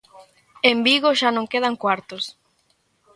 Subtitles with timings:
[0.69, 2.23] En Vigo xa non quedan cuartos.